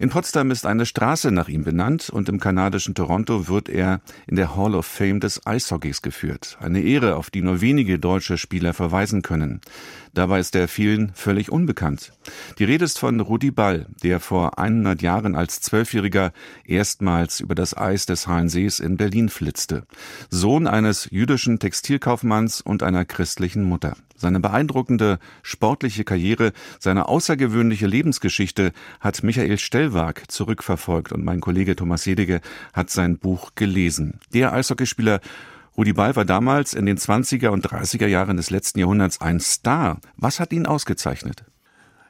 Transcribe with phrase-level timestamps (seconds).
[0.00, 4.36] in Potsdam ist eine Straße nach ihm benannt und im kanadischen Toronto wird er in
[4.36, 6.56] der Hall of Fame des Eishockeys geführt.
[6.60, 9.60] Eine Ehre, auf die nur wenige deutsche Spieler verweisen können.
[10.14, 12.12] Dabei ist er vielen völlig unbekannt.
[12.58, 16.32] Die Rede ist von Rudi Ball, der vor 100 Jahren als Zwölfjähriger
[16.64, 19.84] erstmals über das Eis des Hallensees in Berlin flitzte.
[20.30, 23.96] Sohn eines jüdischen Textilkaufmanns und einer christlichen Mutter.
[24.16, 32.04] Seine beeindruckende sportliche Karriere, seine außergewöhnliche Lebensgeschichte hat Michael Stellwag zurückverfolgt und mein Kollege Thomas
[32.04, 32.42] Jedige
[32.74, 34.20] hat sein Buch gelesen.
[34.34, 35.20] Der Eishockeyspieler
[35.78, 39.98] Rudi Ball war damals in den 20er und 30er Jahren des letzten Jahrhunderts ein Star.
[40.18, 41.44] Was hat ihn ausgezeichnet?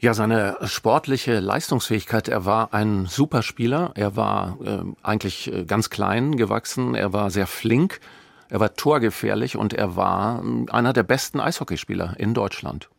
[0.00, 2.28] Ja, seine sportliche Leistungsfähigkeit.
[2.28, 3.92] Er war ein Superspieler.
[3.94, 6.94] Er war äh, eigentlich äh, ganz klein gewachsen.
[6.94, 8.00] Er war sehr flink.
[8.50, 12.90] Er war torgefährlich und er war hm, einer der besten Eishockeyspieler in Deutschland.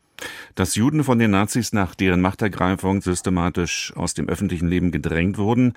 [0.55, 5.73] Dass Juden von den Nazis nach deren Machtergreifung systematisch aus dem öffentlichen Leben gedrängt wurden,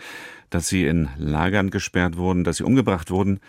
[0.51, 3.41] dass sie in Lagern gesperrt wurden, dass sie umgebracht wurden,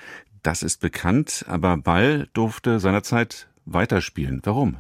[0.44, 4.42] das ist bekannt, aber Ball durfte seinerzeit weiterspielen.
[4.44, 4.78] Warum?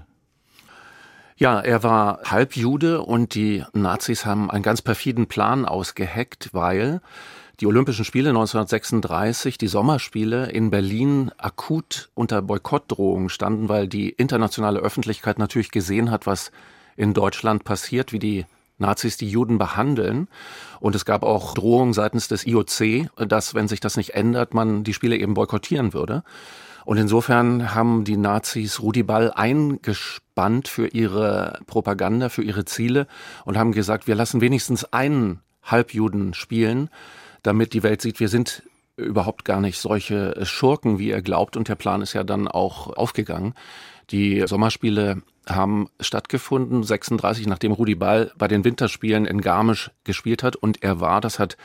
[1.36, 7.00] Ja, er war Halbjude und die Nazis haben einen ganz perfiden Plan ausgeheckt, weil
[7.60, 14.80] die Olympischen Spiele 1936, die Sommerspiele in Berlin akut unter Boykottdrohungen standen, weil die internationale
[14.80, 16.52] Öffentlichkeit natürlich gesehen hat, was
[16.96, 18.46] in Deutschland passiert, wie die
[18.78, 20.28] Nazis die Juden behandeln.
[20.80, 24.84] Und es gab auch Drohungen seitens des IOC, dass, wenn sich das nicht ändert, man
[24.84, 26.24] die Spiele eben boykottieren würde.
[26.86, 33.08] Und insofern haben die Nazis Rudi Ball eingespannt für ihre Propaganda, für ihre Ziele
[33.46, 36.90] und haben gesagt, wir lassen wenigstens einen Halbjuden spielen
[37.48, 38.64] damit die Welt sieht, wir sind
[38.98, 41.56] überhaupt gar nicht solche Schurken, wie er glaubt.
[41.56, 43.54] Und der Plan ist ja dann auch aufgegangen.
[44.10, 50.58] Die Sommerspiele haben stattgefunden, 36, nachdem Rudi Ball bei den Winterspielen in Garmisch gespielt hat.
[50.58, 51.58] Und er war, das hat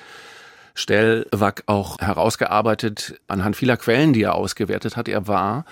[0.75, 5.65] Stellwack auch herausgearbeitet, anhand vieler Quellen, die er ausgewertet hat, er war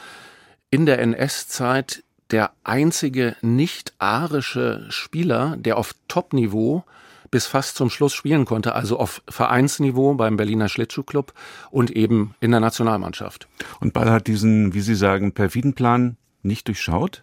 [0.70, 6.84] in der NS-Zeit der einzige nicht-arische Spieler, der auf Top-Niveau
[7.30, 11.32] bis fast zum Schluss spielen konnte, also auf Vereinsniveau beim Berliner Schlittschuhclub
[11.70, 13.48] und eben in der Nationalmannschaft.
[13.80, 17.22] Und Ball hat diesen, wie Sie sagen, perfiden Plan nicht durchschaut?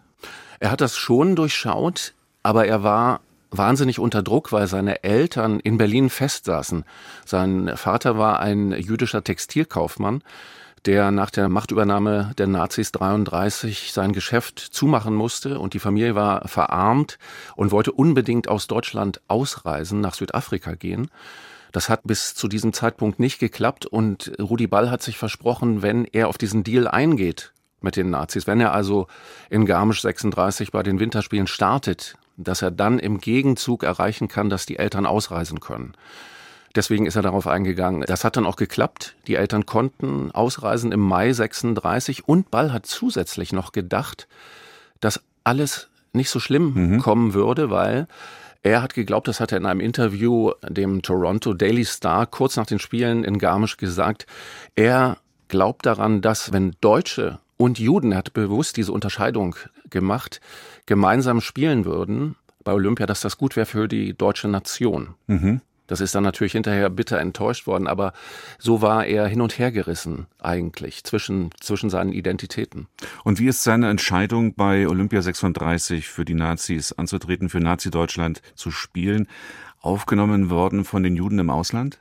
[0.59, 2.13] Er hat das schon durchschaut,
[2.44, 6.84] aber er war wahnsinnig unter Druck, weil seine Eltern in Berlin festsaßen.
[7.25, 10.22] Sein Vater war ein jüdischer Textilkaufmann
[10.88, 16.48] der nach der Machtübernahme der Nazis 33 sein Geschäft zumachen musste und die Familie war
[16.48, 17.20] verarmt
[17.58, 21.12] und wollte unbedingt aus Deutschland ausreisen, nach Südafrika gehen.
[21.74, 26.06] Das hat bis zu diesem Zeitpunkt nicht geklappt und Rudi Ball hat sich versprochen, wenn
[26.06, 29.08] er auf diesen Deal eingeht mit den Nazis, wenn er also
[29.50, 34.66] in Garmisch 36 bei den Winterspielen startet, dass er dann im Gegenzug erreichen kann, dass
[34.66, 35.94] die Eltern ausreisen können.
[36.75, 38.03] Deswegen ist er darauf eingegangen.
[38.07, 39.16] Das hat dann auch geklappt.
[39.28, 44.28] Die Eltern konnten ausreisen im Mai 36 und Ball hat zusätzlich noch gedacht,
[45.00, 47.00] dass alles nicht so schlimm mhm.
[47.00, 48.07] kommen würde, weil
[48.63, 52.66] er hat geglaubt, das hat er in einem Interview dem Toronto Daily Star kurz nach
[52.66, 54.25] den Spielen in Garmisch gesagt.
[54.75, 55.17] Er
[55.47, 59.56] glaubt daran, dass wenn Deutsche und Juden, er hat bewusst diese Unterscheidung
[59.89, 60.41] gemacht,
[60.85, 65.16] gemeinsam spielen würden bei Olympia, dass das gut wäre für die deutsche Nation.
[65.27, 65.61] Mhm.
[65.88, 68.14] Das ist dann natürlich hinterher bitter enttäuscht worden, aber
[68.59, 72.88] so war er hin und her gerissen eigentlich zwischen, zwischen seinen Identitäten.
[73.24, 78.72] Und wie ist seine Entscheidung bei Olympia 36 für die Nazis anzutreten, für Nazi-Deutschland zu
[78.72, 79.28] spielen,
[79.80, 82.00] aufgenommen worden von den Juden im Ausland?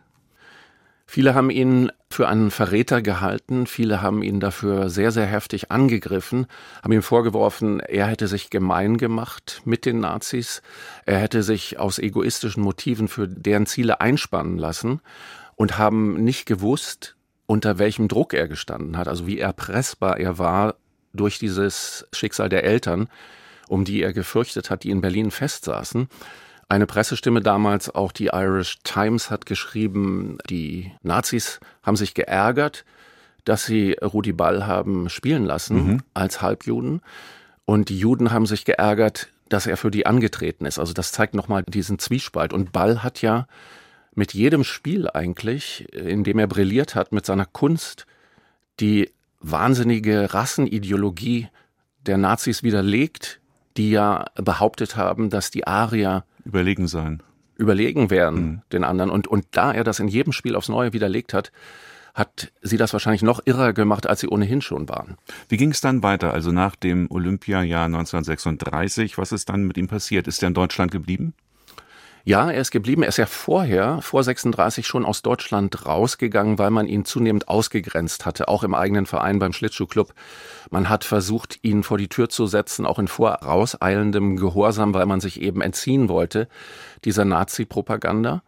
[1.09, 6.47] Viele haben ihn für einen Verräter gehalten, viele haben ihn dafür sehr, sehr heftig angegriffen,
[6.83, 10.63] haben ihm vorgeworfen, er hätte sich gemein gemacht mit den Nazis,
[11.05, 15.01] er hätte sich aus egoistischen Motiven für deren Ziele einspannen lassen
[15.55, 20.75] und haben nicht gewusst, unter welchem Druck er gestanden hat, also wie erpressbar er war
[21.13, 23.09] durch dieses Schicksal der Eltern,
[23.69, 26.09] um die er gefürchtet hat, die in Berlin festsaßen.
[26.69, 32.85] Eine Pressestimme damals, auch die Irish Times, hat geschrieben, die Nazis haben sich geärgert,
[33.45, 36.03] dass sie Rudi Ball haben spielen lassen mhm.
[36.13, 37.03] als Halbjuden.
[37.65, 40.81] Und die Juden haben sich geärgert, dass er für die angetreten ist.
[40.81, 42.53] Also das zeigt nochmal diesen Zwiespalt.
[42.53, 43.47] Und Ball hat ja
[44.17, 48.07] mit jedem Spiel eigentlich, in dem er brilliert hat, mit seiner Kunst,
[48.81, 51.49] die wahnsinnige Rassenideologie
[52.07, 53.41] der Nazis widerlegt,
[53.77, 57.23] die ja behauptet haben, dass die Arier überlegen sein.
[57.57, 58.63] Überlegen wären mhm.
[58.73, 59.11] den anderen.
[59.11, 61.53] Und, und da er das in jedem Spiel aufs Neue widerlegt hat,
[62.15, 65.17] hat sie das wahrscheinlich noch irrer gemacht, als sie ohnehin schon waren.
[65.51, 66.33] Wie ging es dann weiter?
[66.33, 70.27] Also nach dem Olympiajahr 1936, was ist dann mit ihm passiert?
[70.27, 71.35] Ist er in Deutschland geblieben?
[72.29, 73.05] Ja, er ist geblieben.
[73.05, 78.27] Er ist ja vorher, vor 36, schon aus Deutschland rausgegangen, weil man ihn zunehmend ausgegrenzt
[78.27, 80.13] hatte, auch im eigenen Verein beim Schlittschuhclub.
[80.69, 85.21] Man hat versucht, ihn vor die Tür zu setzen, auch in vorauseilendem Gehorsam, weil man
[85.21, 86.49] sich eben entziehen wollte,
[87.05, 88.43] dieser Nazi-Propaganda.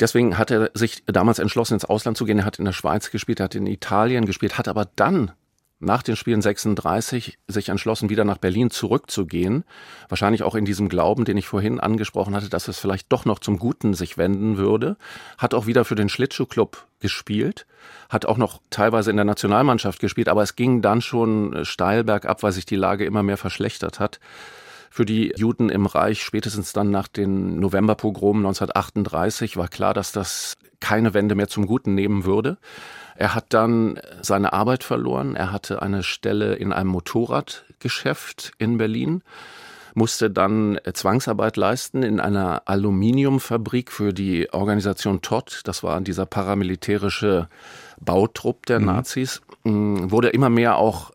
[0.00, 2.38] Deswegen hat er sich damals entschlossen, ins Ausland zu gehen.
[2.38, 5.32] Er hat in der Schweiz gespielt, er hat in Italien gespielt, hat aber dann
[5.78, 9.64] nach den Spielen 36 sich entschlossen, wieder nach Berlin zurückzugehen.
[10.08, 13.38] Wahrscheinlich auch in diesem Glauben, den ich vorhin angesprochen hatte, dass es vielleicht doch noch
[13.38, 14.96] zum Guten sich wenden würde.
[15.36, 17.66] Hat auch wieder für den Schlittschuhclub gespielt.
[18.08, 22.42] Hat auch noch teilweise in der Nationalmannschaft gespielt, aber es ging dann schon steil bergab,
[22.42, 24.18] weil sich die Lage immer mehr verschlechtert hat.
[24.96, 30.56] Für die Juden im Reich, spätestens dann nach den Novemberpogromen 1938, war klar, dass das
[30.80, 32.56] keine Wende mehr zum Guten nehmen würde.
[33.14, 35.36] Er hat dann seine Arbeit verloren.
[35.36, 39.22] Er hatte eine Stelle in einem Motorradgeschäft in Berlin,
[39.92, 45.60] musste dann Zwangsarbeit leisten in einer Aluminiumfabrik für die Organisation Todd.
[45.64, 47.50] Das war dieser paramilitärische
[48.00, 48.86] Bautrupp der mhm.
[48.86, 49.42] Nazis.
[49.64, 51.12] Mm, wurde immer mehr auch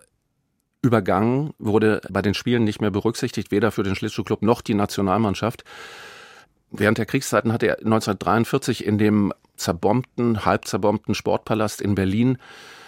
[0.82, 5.64] übergangen, wurde bei den Spielen nicht mehr berücksichtigt, weder für den Schlittschuhclub noch die Nationalmannschaft.
[6.72, 12.38] Während der Kriegszeiten hatte er 1943 in dem zerbombten, halb zerbombten Sportpalast in Berlin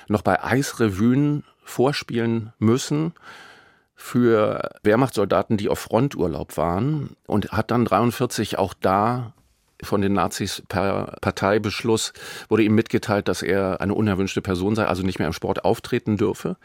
[0.07, 3.13] noch bei Eisrevuen vorspielen müssen
[3.95, 9.33] für Wehrmachtssoldaten, die auf Fronturlaub waren und hat dann 43 auch da
[9.81, 12.13] von den Nazis per Parteibeschluss
[12.47, 16.17] wurde ihm mitgeteilt, dass er eine unerwünschte Person sei, also nicht mehr im Sport auftreten
[16.17, 16.57] dürfe.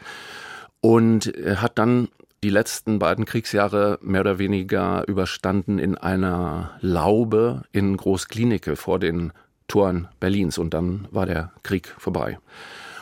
[0.81, 2.09] Und hat dann
[2.43, 9.33] die letzten beiden Kriegsjahre mehr oder weniger überstanden in einer Laube in Großklinike vor den
[9.67, 12.39] Toren Berlins und dann war der Krieg vorbei.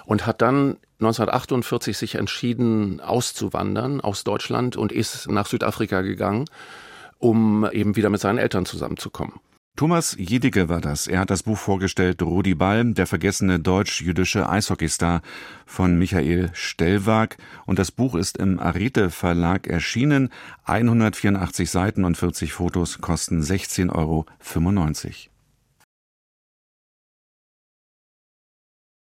[0.04, 6.46] Und hat dann 1948 sich entschieden, auszuwandern aus Deutschland und ist nach Südafrika gegangen,
[7.18, 9.34] um eben wieder mit seinen Eltern zusammenzukommen.
[9.76, 11.06] Thomas Jedige war das.
[11.06, 15.20] Er hat das Buch vorgestellt, Rudi Ball, der vergessene deutsch-jüdische Eishockeystar
[15.66, 17.36] von Michael Stellwag.
[17.66, 20.30] Und das Buch ist im Arete Verlag erschienen.
[20.64, 24.26] 184 Seiten und 40 Fotos kosten 16,95 Euro.